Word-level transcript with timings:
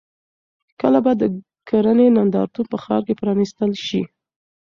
کله 0.81 0.99
به 1.05 1.11
د 1.21 1.23
کرنې 1.69 2.07
نندارتون 2.17 2.65
په 2.71 2.77
ښار 2.83 3.01
کې 3.07 3.13
پرانیستل 3.21 3.71
شي؟ 3.85 4.01